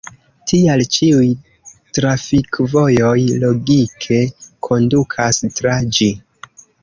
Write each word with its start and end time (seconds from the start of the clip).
Tial 0.51 0.81
ĉiuj 0.95 1.27
trafikvojoj 1.97 3.13
logike 3.45 4.19
kondukas 4.69 5.43
tra 5.61 5.77
ĝi. 5.99 6.09